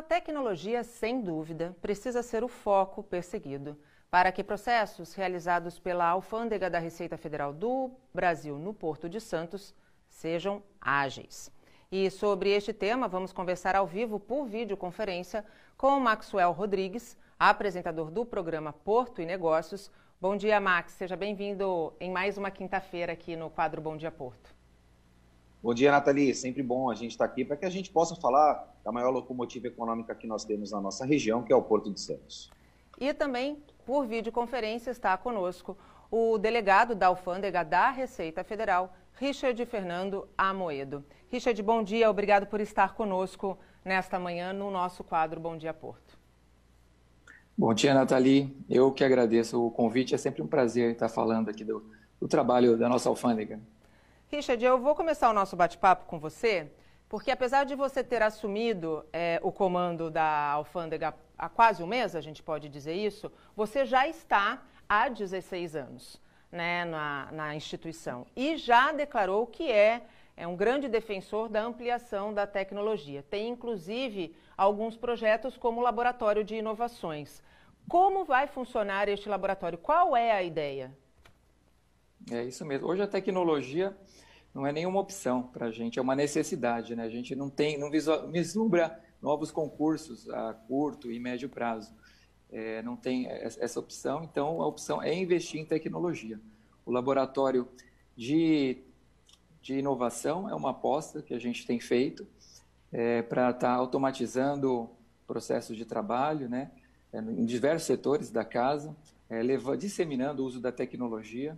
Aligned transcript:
A 0.00 0.02
tecnologia, 0.02 0.82
sem 0.82 1.20
dúvida, 1.20 1.76
precisa 1.82 2.22
ser 2.22 2.42
o 2.42 2.48
foco 2.48 3.02
perseguido 3.02 3.76
para 4.10 4.32
que 4.32 4.42
processos 4.42 5.12
realizados 5.12 5.78
pela 5.78 6.06
Alfândega 6.06 6.70
da 6.70 6.78
Receita 6.78 7.18
Federal 7.18 7.52
do 7.52 7.90
Brasil 8.14 8.58
no 8.58 8.72
Porto 8.72 9.10
de 9.10 9.20
Santos 9.20 9.74
sejam 10.08 10.62
ágeis. 10.80 11.52
E 11.92 12.10
sobre 12.10 12.48
este 12.48 12.72
tema, 12.72 13.08
vamos 13.08 13.30
conversar 13.30 13.76
ao 13.76 13.86
vivo 13.86 14.18
por 14.18 14.46
videoconferência 14.46 15.44
com 15.76 16.00
Maxwell 16.00 16.52
Rodrigues, 16.52 17.14
apresentador 17.38 18.10
do 18.10 18.24
programa 18.24 18.72
Porto 18.72 19.20
e 19.20 19.26
Negócios. 19.26 19.90
Bom 20.18 20.34
dia, 20.34 20.58
Max. 20.58 20.92
Seja 20.92 21.14
bem-vindo 21.14 21.92
em 22.00 22.10
mais 22.10 22.38
uma 22.38 22.50
quinta-feira 22.50 23.12
aqui 23.12 23.36
no 23.36 23.50
quadro 23.50 23.82
Bom 23.82 23.98
Dia 23.98 24.10
Porto. 24.10 24.59
Bom 25.62 25.74
dia, 25.74 25.90
Nathalie. 25.90 26.34
Sempre 26.34 26.62
bom 26.62 26.90
a 26.90 26.94
gente 26.94 27.10
estar 27.10 27.26
aqui 27.26 27.44
para 27.44 27.54
que 27.54 27.66
a 27.66 27.70
gente 27.70 27.90
possa 27.90 28.16
falar 28.16 28.66
da 28.82 28.90
maior 28.90 29.10
locomotiva 29.10 29.66
econômica 29.66 30.14
que 30.14 30.26
nós 30.26 30.42
temos 30.42 30.70
na 30.70 30.80
nossa 30.80 31.04
região, 31.04 31.42
que 31.42 31.52
é 31.52 31.56
o 31.56 31.60
Porto 31.60 31.92
de 31.92 32.00
Santos. 32.00 32.50
E 32.98 33.12
também, 33.12 33.62
por 33.84 34.06
videoconferência, 34.06 34.90
está 34.90 35.14
conosco 35.18 35.76
o 36.10 36.38
delegado 36.38 36.94
da 36.94 37.08
Alfândega 37.08 37.62
da 37.62 37.90
Receita 37.90 38.42
Federal, 38.42 38.94
Richard 39.16 39.62
Fernando 39.66 40.26
Amoedo. 40.36 41.04
Richard, 41.28 41.62
bom 41.62 41.82
dia. 41.82 42.10
Obrigado 42.10 42.46
por 42.46 42.60
estar 42.62 42.94
conosco 42.94 43.58
nesta 43.84 44.18
manhã 44.18 44.54
no 44.54 44.70
nosso 44.70 45.04
quadro 45.04 45.38
Bom 45.38 45.58
Dia 45.58 45.74
Porto. 45.74 46.18
Bom 47.56 47.74
dia, 47.74 47.92
Nathalie. 47.92 48.56
Eu 48.66 48.90
que 48.90 49.04
agradeço 49.04 49.62
o 49.62 49.70
convite. 49.70 50.14
É 50.14 50.18
sempre 50.18 50.40
um 50.40 50.46
prazer 50.46 50.92
estar 50.92 51.10
falando 51.10 51.50
aqui 51.50 51.64
do, 51.64 51.84
do 52.18 52.26
trabalho 52.26 52.78
da 52.78 52.88
nossa 52.88 53.10
alfândega. 53.10 53.60
Richard, 54.32 54.64
eu 54.64 54.78
vou 54.78 54.94
começar 54.94 55.28
o 55.28 55.32
nosso 55.32 55.56
bate-papo 55.56 56.04
com 56.04 56.16
você, 56.16 56.70
porque 57.08 57.32
apesar 57.32 57.64
de 57.64 57.74
você 57.74 58.04
ter 58.04 58.22
assumido 58.22 59.04
é, 59.12 59.40
o 59.42 59.50
comando 59.50 60.08
da 60.08 60.52
alfândega 60.52 61.12
há 61.36 61.48
quase 61.48 61.82
um 61.82 61.86
mês, 61.88 62.14
a 62.14 62.20
gente 62.20 62.40
pode 62.40 62.68
dizer 62.68 62.94
isso, 62.94 63.28
você 63.56 63.84
já 63.84 64.06
está 64.06 64.62
há 64.88 65.08
16 65.08 65.74
anos 65.74 66.22
né, 66.50 66.84
na, 66.84 67.28
na 67.32 67.56
instituição 67.56 68.24
e 68.36 68.56
já 68.56 68.92
declarou 68.92 69.48
que 69.48 69.68
é, 69.68 70.02
é 70.36 70.46
um 70.46 70.54
grande 70.54 70.86
defensor 70.88 71.48
da 71.48 71.62
ampliação 71.62 72.32
da 72.32 72.46
tecnologia. 72.46 73.24
Tem, 73.28 73.48
inclusive, 73.48 74.36
alguns 74.56 74.96
projetos 74.96 75.56
como 75.56 75.80
o 75.80 75.82
Laboratório 75.82 76.44
de 76.44 76.54
Inovações. 76.54 77.42
Como 77.88 78.24
vai 78.24 78.46
funcionar 78.46 79.08
este 79.08 79.28
laboratório? 79.28 79.76
Qual 79.76 80.16
é 80.16 80.30
a 80.30 80.40
ideia? 80.40 80.96
É 82.28 82.44
isso 82.44 82.64
mesmo. 82.64 82.88
Hoje 82.88 83.02
a 83.02 83.06
tecnologia 83.06 83.96
não 84.52 84.66
é 84.66 84.72
nenhuma 84.72 85.00
opção 85.00 85.44
para 85.44 85.66
a 85.66 85.70
gente, 85.70 85.98
é 85.98 86.02
uma 86.02 86.16
necessidade. 86.16 86.94
Né? 86.94 87.04
A 87.04 87.08
gente 87.08 87.34
não 87.34 87.48
tem, 87.48 87.78
não 87.78 87.90
vislumbra 88.30 89.00
novos 89.22 89.50
concursos 89.50 90.28
a 90.30 90.54
curto 90.54 91.10
e 91.10 91.18
médio 91.18 91.48
prazo. 91.48 91.94
É, 92.52 92.82
não 92.82 92.96
tem 92.96 93.28
essa 93.28 93.78
opção, 93.78 94.24
então 94.24 94.60
a 94.60 94.66
opção 94.66 95.00
é 95.00 95.14
investir 95.14 95.60
em 95.60 95.64
tecnologia. 95.64 96.40
O 96.84 96.90
laboratório 96.90 97.68
de, 98.16 98.78
de 99.62 99.78
inovação 99.78 100.48
é 100.48 100.54
uma 100.54 100.70
aposta 100.70 101.22
que 101.22 101.32
a 101.32 101.38
gente 101.38 101.64
tem 101.64 101.78
feito 101.78 102.26
é, 102.92 103.22
para 103.22 103.50
estar 103.50 103.68
tá 103.68 103.74
automatizando 103.74 104.90
processos 105.28 105.76
de 105.76 105.84
trabalho, 105.84 106.48
né, 106.48 106.72
é, 107.12 107.18
em 107.18 107.44
diversos 107.44 107.86
setores 107.86 108.30
da 108.30 108.44
casa, 108.44 108.96
é, 109.28 109.40
leva, 109.42 109.76
disseminando 109.76 110.42
o 110.42 110.46
uso 110.46 110.60
da 110.60 110.72
tecnologia 110.72 111.56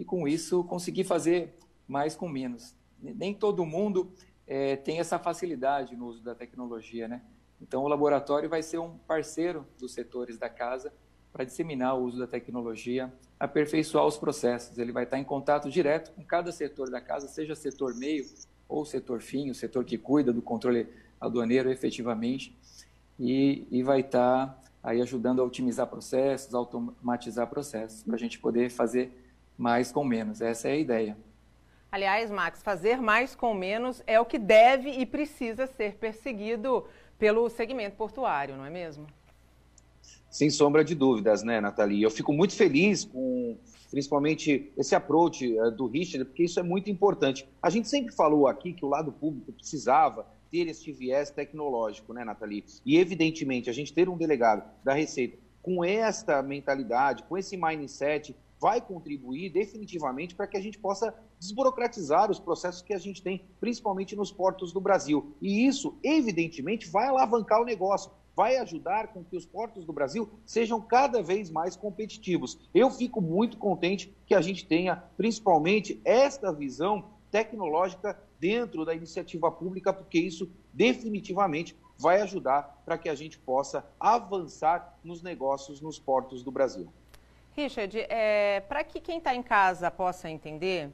e 0.00 0.04
com 0.04 0.26
isso 0.26 0.64
conseguir 0.64 1.04
fazer 1.04 1.54
mais 1.86 2.16
com 2.16 2.26
menos. 2.26 2.74
Nem 2.98 3.34
todo 3.34 3.66
mundo 3.66 4.10
é, 4.46 4.74
tem 4.76 4.98
essa 4.98 5.18
facilidade 5.18 5.94
no 5.94 6.06
uso 6.06 6.22
da 6.22 6.34
tecnologia, 6.34 7.06
né? 7.06 7.20
Então, 7.60 7.84
o 7.84 7.88
laboratório 7.88 8.48
vai 8.48 8.62
ser 8.62 8.78
um 8.78 8.96
parceiro 8.96 9.66
dos 9.78 9.92
setores 9.92 10.38
da 10.38 10.48
casa 10.48 10.90
para 11.30 11.44
disseminar 11.44 11.98
o 11.98 12.04
uso 12.04 12.18
da 12.18 12.26
tecnologia, 12.26 13.12
aperfeiçoar 13.38 14.06
os 14.06 14.16
processos. 14.16 14.78
Ele 14.78 14.90
vai 14.90 15.04
estar 15.04 15.18
em 15.18 15.24
contato 15.24 15.70
direto 15.70 16.12
com 16.12 16.24
cada 16.24 16.50
setor 16.50 16.88
da 16.88 17.00
casa, 17.00 17.28
seja 17.28 17.54
setor 17.54 17.94
meio 17.94 18.24
ou 18.66 18.86
setor 18.86 19.20
fim, 19.20 19.50
o 19.50 19.54
setor 19.54 19.84
que 19.84 19.98
cuida 19.98 20.32
do 20.32 20.40
controle 20.40 20.88
aduaneiro 21.20 21.70
efetivamente, 21.70 22.56
e, 23.18 23.66
e 23.70 23.82
vai 23.82 24.00
estar 24.00 24.58
aí 24.82 25.02
ajudando 25.02 25.42
a 25.42 25.44
otimizar 25.44 25.86
processos, 25.86 26.54
automatizar 26.54 27.46
processos, 27.48 28.02
para 28.02 28.14
a 28.14 28.18
gente 28.18 28.38
poder 28.38 28.70
fazer 28.70 29.29
mais 29.60 29.92
com 29.92 30.02
menos. 30.02 30.40
Essa 30.40 30.68
é 30.68 30.72
a 30.72 30.76
ideia. 30.76 31.16
Aliás, 31.92 32.30
Max, 32.30 32.62
fazer 32.62 33.00
mais 33.00 33.34
com 33.34 33.52
menos 33.52 34.02
é 34.06 34.18
o 34.18 34.24
que 34.24 34.38
deve 34.38 34.90
e 34.90 35.04
precisa 35.04 35.66
ser 35.66 35.96
perseguido 35.96 36.86
pelo 37.18 37.48
segmento 37.50 37.96
portuário, 37.96 38.56
não 38.56 38.64
é 38.64 38.70
mesmo? 38.70 39.06
Sem 40.30 40.48
sombra 40.48 40.82
de 40.82 40.94
dúvidas, 40.94 41.42
né, 41.42 41.60
Nathalie? 41.60 42.02
Eu 42.02 42.10
fico 42.10 42.32
muito 42.32 42.54
feliz 42.54 43.04
com, 43.04 43.58
principalmente, 43.90 44.72
esse 44.78 44.94
approach 44.94 45.58
uh, 45.58 45.70
do 45.70 45.86
Richard, 45.88 46.24
porque 46.24 46.44
isso 46.44 46.58
é 46.58 46.62
muito 46.62 46.88
importante. 46.88 47.46
A 47.60 47.68
gente 47.68 47.88
sempre 47.88 48.14
falou 48.14 48.46
aqui 48.46 48.72
que 48.72 48.84
o 48.84 48.88
lado 48.88 49.12
público 49.12 49.52
precisava 49.52 50.26
ter 50.50 50.68
esse 50.68 50.90
viés 50.92 51.30
tecnológico, 51.30 52.14
né, 52.14 52.24
Nathalie? 52.24 52.64
E, 52.86 52.96
evidentemente, 52.96 53.68
a 53.68 53.72
gente 53.72 53.92
ter 53.92 54.08
um 54.08 54.16
delegado 54.16 54.62
da 54.82 54.94
Receita 54.94 55.36
com 55.60 55.84
esta 55.84 56.40
mentalidade, 56.42 57.24
com 57.24 57.36
esse 57.36 57.56
mindset, 57.56 58.34
vai 58.60 58.80
contribuir 58.80 59.50
definitivamente 59.50 60.34
para 60.34 60.46
que 60.46 60.56
a 60.56 60.60
gente 60.60 60.78
possa 60.78 61.14
desburocratizar 61.38 62.30
os 62.30 62.38
processos 62.38 62.82
que 62.82 62.92
a 62.92 62.98
gente 62.98 63.22
tem, 63.22 63.44
principalmente 63.58 64.14
nos 64.14 64.30
portos 64.30 64.70
do 64.72 64.80
Brasil. 64.80 65.34
E 65.40 65.66
isso, 65.66 65.98
evidentemente, 66.04 66.86
vai 66.88 67.06
alavancar 67.06 67.62
o 67.62 67.64
negócio, 67.64 68.10
vai 68.36 68.58
ajudar 68.58 69.08
com 69.08 69.24
que 69.24 69.36
os 69.36 69.46
portos 69.46 69.84
do 69.86 69.92
Brasil 69.92 70.28
sejam 70.44 70.80
cada 70.80 71.22
vez 71.22 71.50
mais 71.50 71.74
competitivos. 71.74 72.58
Eu 72.74 72.90
fico 72.90 73.20
muito 73.20 73.56
contente 73.56 74.14
que 74.26 74.34
a 74.34 74.42
gente 74.42 74.66
tenha, 74.66 74.96
principalmente, 75.16 76.00
esta 76.04 76.52
visão 76.52 77.04
tecnológica 77.30 78.20
dentro 78.38 78.84
da 78.84 78.94
iniciativa 78.94 79.50
pública, 79.50 79.92
porque 79.92 80.18
isso 80.18 80.50
definitivamente 80.72 81.76
vai 81.98 82.20
ajudar 82.22 82.82
para 82.84 82.98
que 82.98 83.08
a 83.08 83.14
gente 83.14 83.38
possa 83.38 83.84
avançar 83.98 84.98
nos 85.04 85.22
negócios 85.22 85.80
nos 85.80 85.98
portos 85.98 86.42
do 86.42 86.50
Brasil. 86.50 86.90
Richard, 87.56 88.06
é, 88.08 88.60
para 88.68 88.84
que 88.84 89.00
quem 89.00 89.18
está 89.18 89.34
em 89.34 89.42
casa 89.42 89.90
possa 89.90 90.30
entender, 90.30 90.90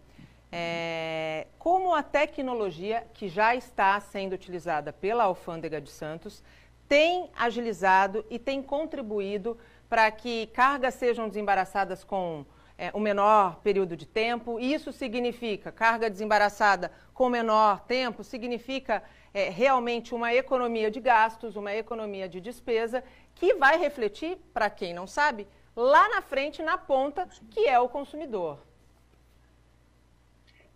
é, 0.50 1.46
como 1.58 1.94
a 1.94 2.02
tecnologia 2.02 3.06
que 3.12 3.28
já 3.28 3.54
está 3.54 3.98
sendo 4.00 4.32
utilizada 4.32 4.92
pela 4.92 5.24
Alfândega 5.24 5.80
de 5.80 5.90
Santos 5.90 6.42
tem 6.88 7.30
agilizado 7.36 8.24
e 8.30 8.38
tem 8.38 8.62
contribuído 8.62 9.58
para 9.88 10.10
que 10.10 10.46
cargas 10.48 10.94
sejam 10.94 11.28
desembaraçadas 11.28 12.04
com 12.04 12.44
é, 12.78 12.90
um 12.94 13.00
menor 13.00 13.56
período 13.56 13.96
de 13.96 14.06
tempo. 14.06 14.58
Isso 14.60 14.92
significa, 14.92 15.72
carga 15.72 16.10
desembaraçada 16.10 16.92
com 17.14 17.28
menor 17.28 17.80
tempo, 17.80 18.22
significa 18.22 19.02
é, 19.32 19.48
realmente 19.48 20.14
uma 20.14 20.34
economia 20.34 20.90
de 20.90 21.00
gastos, 21.00 21.56
uma 21.56 21.74
economia 21.74 22.28
de 22.28 22.40
despesa, 22.40 23.02
que 23.34 23.54
vai 23.54 23.78
refletir, 23.78 24.38
para 24.52 24.70
quem 24.70 24.94
não 24.94 25.06
sabe, 25.06 25.46
lá 25.76 26.08
na 26.08 26.22
frente, 26.22 26.62
na 26.62 26.78
ponta, 26.78 27.28
que 27.50 27.68
é 27.68 27.78
o 27.78 27.88
consumidor. 27.88 28.58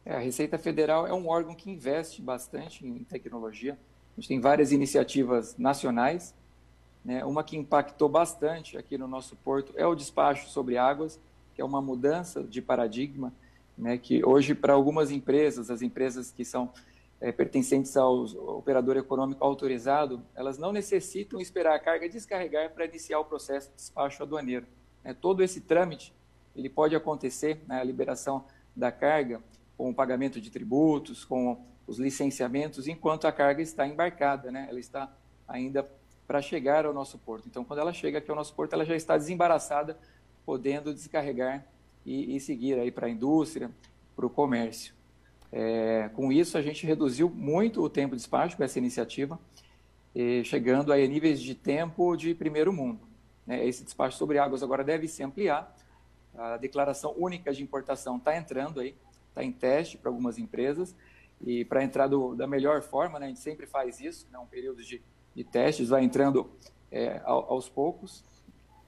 É, 0.04 0.14
a 0.14 0.18
Receita 0.18 0.58
Federal 0.58 1.06
é 1.06 1.14
um 1.14 1.28
órgão 1.28 1.54
que 1.54 1.70
investe 1.70 2.20
bastante 2.20 2.86
em 2.86 3.02
tecnologia. 3.04 3.78
A 4.16 4.20
gente 4.20 4.28
tem 4.28 4.40
várias 4.40 4.72
iniciativas 4.72 5.56
nacionais. 5.56 6.34
Né? 7.02 7.24
Uma 7.24 7.42
que 7.42 7.56
impactou 7.56 8.08
bastante 8.08 8.76
aqui 8.76 8.98
no 8.98 9.08
nosso 9.08 9.34
porto 9.36 9.72
é 9.76 9.86
o 9.86 9.94
despacho 9.94 10.48
sobre 10.50 10.76
águas, 10.76 11.18
que 11.54 11.62
é 11.62 11.64
uma 11.64 11.80
mudança 11.80 12.42
de 12.42 12.60
paradigma, 12.60 13.32
né? 13.76 13.96
que 13.96 14.24
hoje, 14.24 14.54
para 14.54 14.74
algumas 14.74 15.10
empresas, 15.10 15.70
as 15.70 15.80
empresas 15.80 16.30
que 16.30 16.44
são 16.44 16.70
é, 17.20 17.32
pertencentes 17.32 17.96
ao 17.96 18.24
operador 18.56 18.96
econômico 18.96 19.42
autorizado, 19.44 20.22
elas 20.34 20.58
não 20.58 20.72
necessitam 20.72 21.40
esperar 21.40 21.74
a 21.74 21.78
carga 21.78 22.08
descarregar 22.08 22.70
para 22.70 22.84
iniciar 22.84 23.18
o 23.18 23.24
processo 23.24 23.70
de 23.70 23.76
despacho 23.76 24.22
aduaneiro. 24.22 24.66
É, 25.04 25.14
todo 25.14 25.42
esse 25.42 25.60
trâmite 25.60 26.14
ele 26.54 26.68
pode 26.68 26.94
acontecer, 26.94 27.62
né, 27.66 27.80
a 27.80 27.84
liberação 27.84 28.44
da 28.74 28.90
carga, 28.90 29.40
com 29.76 29.90
o 29.90 29.94
pagamento 29.94 30.40
de 30.40 30.50
tributos, 30.50 31.24
com 31.24 31.64
os 31.86 31.98
licenciamentos, 31.98 32.86
enquanto 32.86 33.26
a 33.26 33.32
carga 33.32 33.62
está 33.62 33.86
embarcada, 33.86 34.50
né? 34.50 34.66
ela 34.68 34.78
está 34.78 35.12
ainda 35.48 35.88
para 36.26 36.40
chegar 36.40 36.86
ao 36.86 36.92
nosso 36.92 37.18
porto. 37.18 37.48
Então, 37.48 37.64
quando 37.64 37.80
ela 37.80 37.92
chega 37.92 38.18
aqui 38.18 38.30
ao 38.30 38.36
nosso 38.36 38.54
porto, 38.54 38.74
ela 38.74 38.84
já 38.84 38.94
está 38.94 39.16
desembaraçada, 39.16 39.98
podendo 40.44 40.94
descarregar 40.94 41.66
e, 42.04 42.36
e 42.36 42.40
seguir 42.40 42.78
aí 42.78 42.90
para 42.90 43.06
a 43.06 43.10
indústria, 43.10 43.70
para 44.14 44.26
o 44.26 44.30
comércio. 44.30 44.94
É, 45.50 46.10
com 46.14 46.30
isso, 46.30 46.56
a 46.56 46.62
gente 46.62 46.86
reduziu 46.86 47.28
muito 47.28 47.82
o 47.82 47.88
tempo 47.90 48.14
de 48.14 48.20
despacho 48.20 48.56
com 48.56 48.62
essa 48.62 48.78
iniciativa, 48.78 49.38
chegando 50.44 50.92
a 50.92 50.96
níveis 50.96 51.40
de 51.40 51.54
tempo 51.54 52.16
de 52.16 52.34
primeiro 52.34 52.72
mundo. 52.72 53.09
Né? 53.50 53.66
Esse 53.66 53.84
despacho 53.84 54.16
sobre 54.16 54.38
águas 54.38 54.62
agora 54.62 54.84
deve 54.84 55.08
se 55.08 55.22
ampliar. 55.22 55.74
A 56.36 56.56
declaração 56.56 57.14
única 57.16 57.52
de 57.52 57.62
importação 57.62 58.16
está 58.16 58.36
entrando 58.36 58.80
aí, 58.80 58.96
está 59.28 59.42
em 59.42 59.52
teste 59.52 59.98
para 59.98 60.10
algumas 60.10 60.38
empresas 60.38 60.94
e 61.40 61.64
para 61.64 61.82
entrar 61.82 62.06
do, 62.06 62.34
da 62.34 62.46
melhor 62.46 62.82
forma, 62.82 63.18
né, 63.18 63.26
a 63.26 63.28
gente 63.28 63.40
sempre 63.40 63.66
faz 63.66 64.00
isso, 64.00 64.28
né, 64.30 64.38
um 64.38 64.46
período 64.46 64.82
de 64.82 65.02
de 65.34 65.44
testes, 65.44 65.88
vai 65.88 66.04
entrando 66.04 66.50
é, 66.90 67.20
aos 67.24 67.68
poucos 67.68 68.24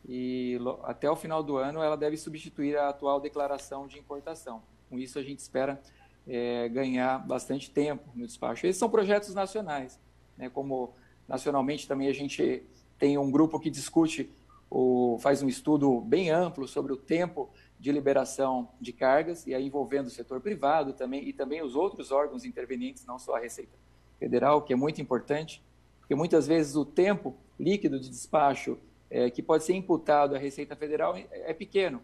e 0.09 0.59
até 0.83 1.09
o 1.11 1.17
final 1.17 1.43
do 1.43 1.57
ano 1.57 1.83
ela 1.83 1.97
deve 1.97 2.17
substituir 2.17 2.77
a 2.77 2.89
atual 2.89 3.21
declaração 3.21 3.87
de 3.87 3.99
importação. 3.99 4.63
Com 4.91 4.99
isso 4.99 5.19
a 5.19 5.23
gente 5.23 5.39
espera 5.39 5.81
é, 6.27 6.69
ganhar 6.69 7.19
bastante 7.19 7.71
tempo 7.71 8.09
no 8.15 8.27
despacho. 8.27 8.67
Esses 8.67 8.79
são 8.79 8.91
projetos 8.91 9.35
nacionais, 9.35 9.99
né? 10.37 10.51
como 10.51 10.93
nacionalmente 11.29 11.87
também 11.87 12.09
a 12.09 12.13
gente 12.13 12.63
tem 12.99 13.17
um 13.17 13.31
grupo 13.31 13.59
que 13.61 13.71
discute 13.71 14.31
ou 14.75 15.19
faz 15.19 15.43
um 15.43 15.49
estudo 15.49 16.01
bem 16.01 16.31
amplo 16.31 16.67
sobre 16.67 16.95
o 16.95 16.97
tempo 16.97 17.51
de 17.79 17.93
liberação 17.93 18.71
de 18.81 18.91
cargas 18.91 19.47
e 19.47 19.55
aí 19.55 19.67
envolvendo 19.67 20.07
o 20.07 20.11
setor 20.11 20.41
privado 20.41 20.95
também 20.95 21.29
e 21.29 21.33
também 21.33 21.63
os 21.63 21.75
outros 21.75 22.11
órgãos 22.11 22.43
intervenientes, 22.43 23.05
não 23.05 23.19
só 23.19 23.37
a 23.37 23.39
Receita 23.39 23.77
Federal, 24.19 24.63
que 24.63 24.73
é 24.73 24.77
muito 24.77 24.99
importante, 24.99 25.63
porque 26.01 26.15
muitas 26.15 26.47
vezes 26.47 26.75
o 26.75 26.87
tempo 26.87 27.37
líquido 27.61 28.01
de 28.01 28.09
despacho 28.09 28.79
é, 29.11 29.29
que 29.29 29.43
pode 29.43 29.63
ser 29.63 29.75
imputado 29.75 30.35
à 30.35 30.39
Receita 30.39 30.75
Federal 30.75 31.15
é, 31.17 31.27
é 31.31 31.53
pequeno, 31.53 32.01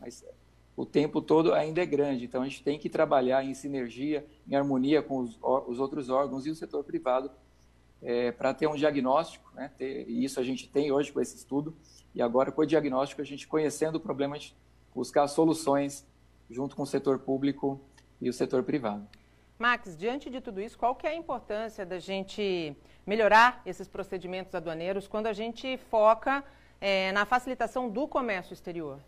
mas 0.00 0.24
o 0.76 0.86
tempo 0.86 1.20
todo 1.20 1.52
ainda 1.52 1.82
é 1.82 1.86
grande. 1.86 2.24
Então, 2.24 2.42
a 2.42 2.44
gente 2.44 2.62
tem 2.62 2.78
que 2.78 2.88
trabalhar 2.88 3.44
em 3.44 3.52
sinergia, 3.52 4.24
em 4.48 4.54
harmonia 4.54 5.02
com 5.02 5.18
os, 5.18 5.36
os 5.42 5.80
outros 5.80 6.08
órgãos 6.08 6.46
e 6.46 6.50
o 6.50 6.54
setor 6.54 6.84
privado 6.84 7.32
é, 8.02 8.32
para 8.32 8.52
ter 8.52 8.66
um 8.66 8.74
diagnóstico, 8.74 9.50
né? 9.54 9.70
Ter, 9.76 10.08
e 10.08 10.24
isso 10.24 10.40
a 10.40 10.42
gente 10.42 10.68
tem 10.68 10.90
hoje 10.90 11.12
com 11.12 11.20
esse 11.20 11.36
estudo, 11.36 11.76
e 12.14 12.20
agora 12.20 12.50
com 12.50 12.62
o 12.62 12.66
diagnóstico, 12.66 13.22
a 13.22 13.24
gente 13.24 13.46
conhecendo 13.46 13.96
o 13.96 14.00
problema, 14.00 14.36
a 14.36 14.38
gente 14.38 14.56
buscar 14.94 15.26
soluções 15.28 16.06
junto 16.50 16.76
com 16.76 16.82
o 16.82 16.86
setor 16.86 17.18
público 17.20 17.80
e 18.20 18.28
o 18.28 18.32
setor 18.32 18.62
privado. 18.62 19.06
Max, 19.58 19.96
diante 19.96 20.28
de 20.28 20.40
tudo 20.40 20.60
isso, 20.60 20.76
qual 20.76 20.94
que 20.94 21.06
é 21.06 21.10
a 21.10 21.14
importância 21.14 21.86
da 21.86 21.98
gente 21.98 22.76
melhorar 23.06 23.62
esses 23.64 23.88
procedimentos 23.88 24.54
aduaneiros 24.54 25.06
quando 25.06 25.28
a 25.28 25.32
gente 25.32 25.76
foca 25.76 26.44
é, 26.80 27.12
na 27.12 27.24
facilitação 27.24 27.88
do 27.88 28.08
comércio 28.08 28.52
exterior? 28.52 28.98